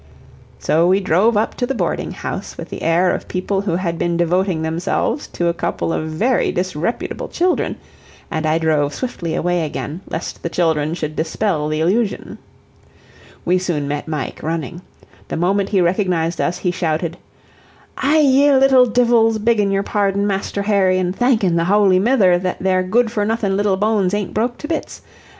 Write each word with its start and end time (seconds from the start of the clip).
So 0.57 0.87
we 0.87 0.99
drove 0.99 1.37
up 1.37 1.53
to 1.57 1.67
the 1.67 1.75
boarding 1.75 2.09
house 2.11 2.57
with 2.57 2.69
the 2.71 2.81
air 2.81 3.13
of 3.13 3.27
people 3.27 3.61
who 3.61 3.75
had 3.75 3.99
been 3.99 4.17
devoting 4.17 4.63
themselves 4.63 5.27
to 5.27 5.45
a 5.47 5.53
couple 5.53 5.93
of 5.93 6.07
very 6.09 6.51
disreputable 6.51 7.27
children, 7.27 7.75
and 8.31 8.47
I 8.47 8.57
drove 8.57 8.95
swiftly 8.95 9.35
away 9.35 9.63
again, 9.63 10.01
lest 10.09 10.41
the 10.41 10.49
children 10.49 10.95
should 10.95 11.15
dispel 11.15 11.67
the 11.67 11.81
illusion. 11.81 12.39
We 13.45 13.59
soon 13.59 13.87
met 13.87 14.07
Mike, 14.07 14.41
running. 14.41 14.81
The 15.27 15.37
moment 15.37 15.69
he 15.69 15.81
recognized 15.81 16.41
us, 16.41 16.57
he 16.57 16.71
shouted: 16.71 17.15
"Aye, 17.99 18.21
ye 18.21 18.51
little 18.55 18.87
dhivils, 18.87 19.37
beggin' 19.37 19.69
yer 19.69 19.83
pardon, 19.83 20.25
Masther 20.25 20.63
Harry, 20.63 20.97
an' 20.97 21.13
thankin' 21.13 21.57
the 21.57 21.65
Howly 21.65 21.99
Mither 21.99 22.39
that 22.39 22.57
their 22.57 22.81
good 22.81 23.11
for 23.11 23.23
nothin' 23.23 23.55
little 23.55 23.77
bones 23.77 24.15
ain't 24.15 24.33
broke 24.33 24.57
to 24.57 24.67
bits. 24.67 25.03